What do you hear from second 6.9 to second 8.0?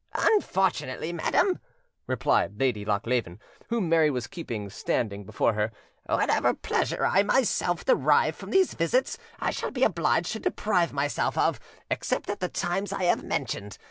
I myself